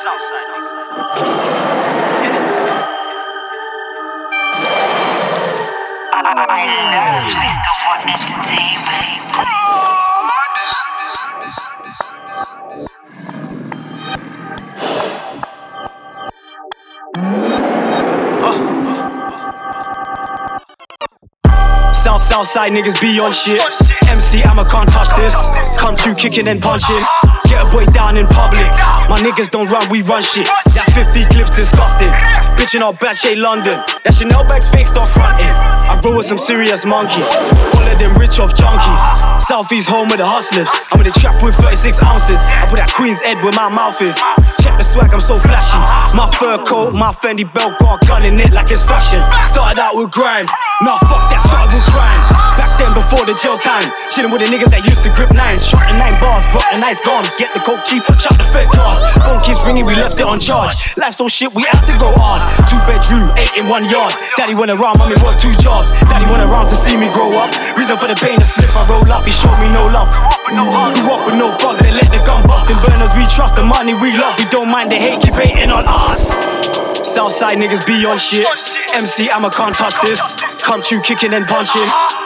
Southside. 0.00 0.48
I 6.12 6.64
love 6.94 7.28
Mr. 7.36 7.70
What 7.84 8.00
Entertainment. 8.08 9.20
South 21.92 22.22
Southside 22.22 22.72
niggas 22.72 22.98
be 23.02 23.20
on 23.20 23.32
shit. 23.32 23.60
MC 24.08 24.38
Hammer 24.38 24.64
can't 24.64 24.88
touch 24.88 25.14
this. 25.16 25.34
Come 25.78 25.96
through 25.96 26.14
kicking 26.14 26.48
and 26.48 26.62
punching. 26.62 27.04
Get 27.50 27.66
a 27.66 27.68
boy 27.68 27.84
down 27.90 28.14
in 28.16 28.30
public. 28.30 28.70
My 29.10 29.18
niggas 29.18 29.50
don't 29.50 29.66
run, 29.66 29.90
we 29.90 30.06
run 30.06 30.22
shit. 30.22 30.46
That 30.46 30.86
50 30.94 31.26
clips 31.34 31.50
disgusting. 31.50 32.14
Bitchin' 32.54 32.78
all 32.78 32.94
bad 32.94 33.18
shade 33.18 33.42
London. 33.42 33.82
That 34.06 34.14
Chanel 34.14 34.46
bags 34.46 34.70
fake, 34.70 34.86
start 34.86 35.10
fronting. 35.10 35.50
I 35.50 35.98
roll 35.98 36.22
with 36.22 36.30
some 36.30 36.38
serious 36.38 36.86
monkeys. 36.86 37.26
All 37.74 37.82
of 37.82 37.98
them 37.98 38.14
rich 38.14 38.38
off 38.38 38.54
junkies. 38.54 39.02
Southeast 39.42 39.90
home 39.90 40.14
of 40.14 40.22
the 40.22 40.28
hustlers. 40.30 40.70
I'm 40.94 41.02
in 41.02 41.10
the 41.10 41.16
trap 41.18 41.42
with 41.42 41.58
36 41.58 41.98
ounces. 42.06 42.38
I 42.38 42.70
put 42.70 42.78
that 42.78 42.94
Queen's 42.94 43.18
head 43.18 43.42
where 43.42 43.50
my 43.50 43.66
mouth 43.66 43.98
is. 43.98 44.14
Check 44.62 44.78
the 44.78 44.86
swag, 44.86 45.10
I'm 45.10 45.18
so 45.18 45.34
flashy. 45.34 45.74
My 46.14 46.30
fur 46.38 46.62
coat, 46.62 46.94
my 46.94 47.10
Fendi 47.10 47.42
belt, 47.42 47.82
got 47.82 47.98
a 47.98 48.06
gun 48.06 48.22
in 48.22 48.38
it 48.38 48.54
like 48.54 48.70
it's 48.70 48.86
fashion. 48.86 49.18
Started 49.42 49.82
out 49.82 49.98
with 49.98 50.14
grime. 50.14 50.46
Nah, 50.86 51.02
fuck 51.10 51.26
that, 51.34 51.42
started 51.42 51.74
with 51.74 51.82
crime. 51.90 52.20
Back 52.54 52.70
then, 52.78 52.94
before 52.94 53.09
the 53.30 53.38
jail 53.38 53.54
time. 53.54 53.86
Chillin' 54.10 54.34
with 54.34 54.42
the 54.42 54.50
niggas 54.50 54.74
that 54.74 54.82
used 54.82 55.06
to 55.06 55.10
grip 55.14 55.30
nines. 55.30 55.62
Shot 55.62 55.86
the 55.86 55.94
nine 55.94 56.18
bars, 56.18 56.42
brought 56.50 56.66
the 56.74 56.82
nice 56.82 56.98
guns. 56.98 57.30
Get 57.38 57.54
the 57.54 57.62
coke 57.62 57.78
cheese, 57.86 58.02
shot 58.18 58.34
the 58.34 58.46
fed 58.50 58.66
cars. 58.74 58.98
Phone 59.22 59.38
keeps 59.46 59.62
ringing, 59.62 59.86
we 59.86 59.94
left 59.94 60.18
it 60.18 60.26
on 60.26 60.42
charge. 60.42 60.74
Life 60.98 61.14
so 61.14 61.30
shit, 61.30 61.54
we 61.54 61.62
had 61.62 61.78
to 61.86 61.94
go 62.02 62.10
on. 62.10 62.42
Two 62.66 62.80
bedroom, 62.82 63.30
eight 63.38 63.54
in 63.54 63.70
one 63.70 63.86
yard. 63.86 64.10
Daddy 64.34 64.58
went 64.58 64.74
around, 64.74 64.98
mommy 64.98 65.14
worked 65.22 65.38
two 65.38 65.54
jobs. 65.62 65.94
Daddy 66.10 66.26
went 66.26 66.42
around 66.42 66.74
to 66.74 66.76
see 66.76 66.98
me 66.98 67.06
grow 67.14 67.30
up. 67.38 67.54
Reason 67.78 67.94
for 67.94 68.10
the 68.10 68.18
pain, 68.18 68.42
the 68.42 68.48
slip 68.48 68.72
I 68.74 68.82
roll 68.90 69.06
up. 69.06 69.22
He 69.22 69.30
showed 69.30 69.54
me 69.62 69.70
no 69.70 69.86
love. 69.94 70.10
Grew 70.10 70.26
up 70.26 70.42
with 70.42 70.56
no 70.58 70.66
heart, 70.66 70.98
grew 70.98 71.14
up 71.14 71.22
with 71.22 71.38
no 71.38 71.46
thugs. 71.54 71.78
They 71.78 71.94
let 71.94 72.10
the 72.10 72.18
gun 72.26 72.42
bust 72.50 72.66
and 72.66 72.80
burners. 72.82 73.14
We 73.14 73.22
trust 73.30 73.54
the 73.54 73.62
money 73.62 73.94
we 74.02 74.10
love. 74.18 74.34
We 74.42 74.50
don't 74.50 74.66
mind 74.66 74.90
the 74.90 74.98
hate, 74.98 75.22
keep 75.22 75.38
hating 75.38 75.70
on 75.70 75.86
us. 75.86 76.59
Southside 77.10 77.58
niggas 77.58 77.84
be 77.86 78.06
on 78.06 78.18
shit. 78.18 78.46
MC 78.94 79.26
Hammer 79.26 79.50
can't 79.50 79.74
touch 79.74 79.94
this. 80.00 80.20
Come 80.62 80.80
through 80.80 81.02
kicking 81.02 81.34
and 81.34 81.44
punching. 81.44 81.82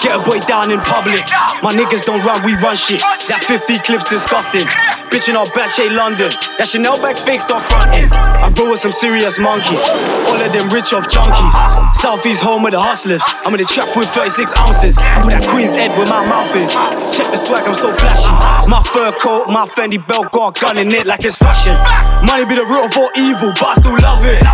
Get 0.00 0.14
a 0.14 0.22
boy 0.24 0.38
down 0.46 0.70
in 0.70 0.78
public. 0.80 1.26
My 1.62 1.74
niggas 1.74 2.02
don't 2.02 2.24
run, 2.24 2.44
we 2.44 2.54
run 2.62 2.76
shit. 2.76 3.00
That 3.26 3.42
50 3.42 3.78
clips 3.80 4.08
disgusting. 4.08 4.97
Bitchin' 5.08 5.34
all 5.34 5.48
bad 5.56 5.72
shade 5.72 5.92
London. 5.92 6.28
That 6.60 6.68
Chanel 6.68 7.00
bags 7.00 7.20
fake, 7.24 7.40
start 7.40 7.64
fronting. 7.64 8.12
I 8.12 8.52
roll 8.52 8.76
with 8.76 8.84
some 8.84 8.92
serious 8.92 9.40
monkeys. 9.40 9.80
All 10.28 10.36
of 10.36 10.52
them 10.52 10.68
rich 10.68 10.92
off 10.92 11.08
junkies. 11.08 11.56
Southeast 11.96 12.44
home 12.44 12.68
of 12.68 12.72
the 12.76 12.80
hustlers. 12.80 13.24
I'm 13.42 13.56
in 13.56 13.64
the 13.64 13.68
trap 13.68 13.88
with 13.96 14.12
36 14.12 14.52
ounces. 14.60 15.00
I 15.00 15.24
put 15.24 15.32
that 15.32 15.48
Queen's 15.48 15.72
head 15.72 15.96
where 15.96 16.04
my 16.06 16.20
mouth 16.28 16.52
is. 16.52 16.68
Check 17.16 17.32
the 17.32 17.40
swag, 17.40 17.64
I'm 17.64 17.72
so 17.72 17.88
flashy. 17.88 18.28
My 18.68 18.84
fur 18.92 19.10
coat, 19.16 19.48
my 19.48 19.64
Fendi 19.64 19.96
belt, 19.96 20.28
got 20.30 20.52
a 20.52 20.60
gun 20.60 20.76
in 20.76 20.92
it 20.92 21.08
like 21.08 21.24
it's 21.24 21.40
fashion. 21.40 21.72
Money 22.20 22.44
be 22.44 22.60
the 22.60 22.68
root 22.68 22.84
of 22.84 22.92
all 22.92 23.08
evil, 23.16 23.50
but 23.56 23.64
I 23.64 23.74
still 23.80 23.96
love 24.04 24.22
it. 24.28 24.44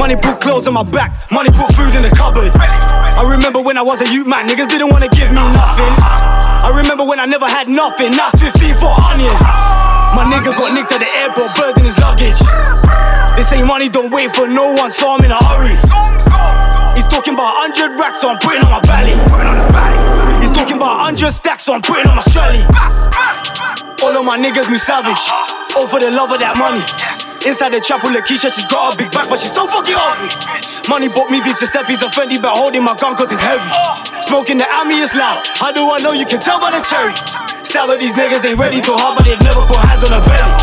Money 0.00 0.16
put 0.16 0.40
clothes 0.40 0.66
on 0.66 0.74
my 0.74 0.82
back, 0.82 1.12
money 1.30 1.50
put 1.52 1.68
food 1.76 1.94
in 1.94 2.02
the 2.02 2.10
cupboard. 2.10 2.52
I 2.56 3.24
remember 3.28 3.60
when 3.60 3.76
I 3.76 3.82
was 3.82 4.00
a 4.00 4.08
youth 4.08 4.26
man, 4.26 4.48
niggas 4.48 4.68
didn't 4.68 4.90
wanna 4.90 5.08
give 5.08 5.28
me 5.28 5.44
nothing. 5.52 6.25
I 6.66 6.74
remember 6.74 7.06
when 7.06 7.20
I 7.20 7.26
never 7.26 7.46
had 7.46 7.68
nothing, 7.68 8.10
now 8.10 8.26
it's 8.26 8.42
15 8.42 8.74
for 8.82 8.90
onion. 8.90 9.30
My 10.18 10.26
nigga 10.26 10.50
got 10.50 10.74
nicked 10.74 10.90
at 10.90 10.98
the 10.98 11.06
airport, 11.22 11.54
birds 11.54 11.78
in 11.78 11.86
his 11.86 11.94
luggage. 12.02 12.42
They 13.38 13.46
say 13.46 13.62
money 13.62 13.88
don't 13.88 14.10
wait 14.10 14.34
for 14.34 14.48
no 14.48 14.74
one, 14.74 14.90
so 14.90 15.14
I'm 15.14 15.22
in 15.22 15.30
a 15.30 15.38
hurry. 15.38 15.78
He's 16.98 17.06
talking 17.06 17.34
about 17.38 17.54
100 17.70 17.94
racks, 18.02 18.18
so 18.18 18.30
I'm 18.30 18.38
putting 18.42 18.66
on 18.66 18.74
my 18.74 18.82
belly. 18.82 19.14
He's 20.42 20.50
talking 20.50 20.74
about 20.74 21.06
100 21.06 21.30
stacks, 21.30 21.62
so 21.62 21.72
I'm 21.72 21.82
putting 21.82 22.10
on 22.10 22.16
my 22.18 22.26
strelly. 22.26 22.66
All 24.02 24.18
of 24.18 24.26
my 24.26 24.34
niggas 24.34 24.66
move 24.66 24.82
savage, 24.82 25.22
all 25.78 25.86
for 25.86 26.00
the 26.00 26.10
love 26.10 26.32
of 26.32 26.40
that 26.42 26.58
money. 26.58 26.82
Inside 27.46 27.78
the 27.78 27.80
chapel, 27.80 28.10
Lakeisha, 28.10 28.50
she's 28.50 28.66
got 28.66 28.90
a 28.90 28.98
big 28.98 29.06
back, 29.14 29.30
but 29.30 29.38
she's 29.38 29.54
so 29.54 29.70
fucking 29.70 29.94
ugly. 29.94 30.34
Money 30.90 31.06
bought 31.06 31.30
me 31.30 31.38
these 31.46 31.54
Giuseppe's 31.54 32.02
and 32.02 32.10
Fendi, 32.10 32.42
but 32.42 32.50
holding 32.50 32.82
my 32.82 32.98
gun 32.98 33.14
cause 33.14 33.30
it's 33.30 33.38
heavy. 33.38 33.62
Smoking 34.26 34.58
the 34.58 34.66
Ami 34.66 34.98
is 34.98 35.14
loud. 35.14 35.46
How 35.62 35.70
do 35.70 35.86
I 35.86 36.02
know 36.02 36.10
you 36.10 36.26
can 36.26 36.42
tell 36.42 36.58
by 36.58 36.74
the 36.74 36.82
cherry? 36.82 37.14
Stab 37.62 37.86
at 37.86 38.02
these 38.02 38.18
niggas 38.18 38.42
ain't 38.42 38.58
ready 38.58 38.82
to 38.82 38.90
hard, 38.98 39.14
but 39.14 39.30
they've 39.30 39.38
never 39.46 39.62
put 39.70 39.78
hands 39.78 40.02
on 40.02 40.18
a 40.18 40.20
belly. 40.26 40.58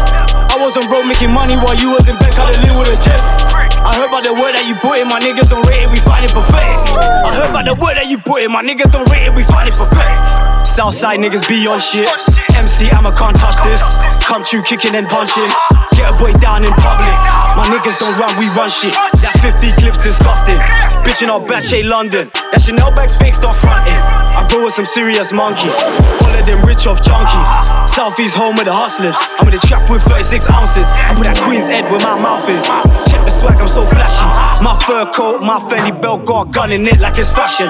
I 0.51 0.59
was 0.59 0.75
on 0.75 0.83
road 0.91 1.07
making 1.07 1.31
money 1.31 1.55
while 1.55 1.79
you 1.79 1.87
was 1.87 2.03
in 2.03 2.19
bed, 2.19 2.35
cuddling 2.35 2.75
with 2.75 2.91
a 2.91 2.99
jets. 2.99 3.31
I 3.79 3.95
heard 3.95 4.11
about 4.11 4.27
the 4.27 4.35
word 4.35 4.51
that 4.51 4.67
you 4.67 4.75
put 4.83 4.99
in, 4.99 5.07
my 5.07 5.23
niggas 5.23 5.47
don't 5.47 5.63
rate 5.63 5.87
it, 5.87 5.89
we 5.89 6.03
find 6.03 6.27
it 6.27 6.35
pathetic. 6.35 6.99
I 6.99 7.31
heard 7.31 7.47
about 7.47 7.63
the 7.63 7.79
word 7.79 7.95
that 7.95 8.11
you 8.11 8.19
put 8.19 8.43
in, 8.43 8.51
my 8.51 8.59
niggas 8.59 8.91
don't 8.91 9.07
rate 9.07 9.23
it, 9.23 9.31
we 9.31 9.47
find 9.47 9.71
it 9.71 9.75
pathetic. 9.79 10.52
Southside 10.73 11.21
niggas 11.21 11.45
be 11.45 11.69
on 11.69 11.77
shit. 11.77 12.09
MC 12.57 12.89
Hammer 12.89 13.13
can't 13.13 13.37
touch 13.37 13.61
this. 13.61 13.77
Come 14.25 14.41
true 14.43 14.65
kicking 14.65 14.97
and 14.97 15.05
punching. 15.05 15.45
Get 15.93 16.09
a 16.09 16.17
boy 16.17 16.33
down 16.41 16.65
in 16.65 16.73
public. 16.81 17.13
My 17.53 17.69
niggas 17.69 18.01
don't 18.01 18.17
run, 18.17 18.33
we 18.41 18.49
run 18.57 18.73
shit. 18.73 18.89
That 19.21 19.37
50 19.37 19.69
clips 19.77 20.01
disgusting. 20.01 20.57
Bitchin' 21.05 21.29
all 21.29 21.45
bad 21.45 21.61
shade 21.61 21.85
London. 21.85 22.33
That 22.49 22.65
Chanel 22.65 22.89
bags 22.89 23.13
fake, 23.13 23.37
start 23.37 23.53
fronting. 23.53 23.93
I 23.93 24.49
roll 24.49 24.65
with 24.65 24.73
some 24.73 24.89
serious 24.89 25.29
monkeys. 25.29 25.77
All 26.25 26.33
of 26.33 26.41
them 26.49 26.65
rich 26.65 26.89
off 26.89 27.05
junkies. 27.05 27.49
Southeast 27.85 28.33
home 28.33 28.57
of 28.57 28.65
the 28.65 28.73
hustlers. 28.73 29.13
I'm 29.37 29.45
in 29.45 29.53
the 29.53 29.61
trap 29.61 29.85
with 29.93 30.01
36 30.09 30.49
ounces. 30.49 30.89
I 30.89 31.13
put 31.13 31.29
that 31.29 31.37
Queen's 31.45 31.69
head 31.69 31.85
where 31.93 32.01
my 32.01 32.17
mouth 32.17 32.49
is. 32.49 32.65
Check 33.05 33.21
the 33.21 33.29
swag, 33.29 33.61
I'm 33.61 33.69
so 33.69 33.85
flashy. 33.85 34.25
My 34.65 34.73
fur 34.89 35.05
coat, 35.13 35.45
my 35.45 35.61
Fendi 35.69 35.93
belt, 35.93 36.25
got 36.25 36.49
a 36.49 36.51
gun 36.51 36.73
in 36.73 36.89
it 36.89 36.97
like 36.97 37.21
it's 37.21 37.29
fashion. 37.29 37.69